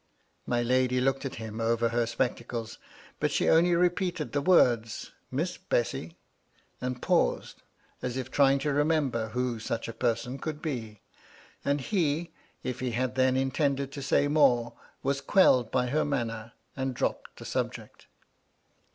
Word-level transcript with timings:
My 0.47 0.63
lady 0.63 0.99
looked 0.99 1.25
at 1.25 1.35
him 1.35 1.59
^over 1.59 1.91
her 1.91 2.07
spectacles: 2.07 2.79
but 3.19 3.29
she 3.31 3.47
only 3.47 3.75
repeated 3.75 4.31
the 4.31 4.41
words" 4.41 5.11
Miss 5.31 5.57
Bessy," 5.59 6.17
and 6.81 7.03
paused, 7.03 7.61
as 8.01 8.17
if 8.17 8.31
trying 8.31 8.57
to 8.65 8.73
remember 8.73 9.27
who 9.27 9.59
such 9.59 9.87
a 9.87 9.93
person 9.93 10.39
could 10.39 10.59
be; 10.59 11.01
and 11.63 11.79
he, 11.79 12.31
if 12.63 12.79
he 12.79 12.93
had 12.93 13.13
then 13.13 13.37
intended 13.37 13.91
to 13.91 14.01
say 14.01 14.27
more, 14.27 14.73
was 15.03 15.21
quelled 15.21 15.69
by 15.69 15.85
her 15.85 16.03
manner, 16.03 16.53
and 16.75 16.95
dropped 16.95 17.35
the 17.37 17.45
subject. 17.45 18.07